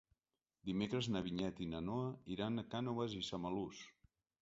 Dimecres 0.69 1.09
na 1.17 1.21
Vinyet 1.27 1.63
i 1.67 1.69
na 1.75 1.83
Noa 1.91 2.09
iran 2.39 2.61
a 2.65 2.67
Cànoves 2.75 3.19
i 3.23 3.25
Samalús. 3.33 3.89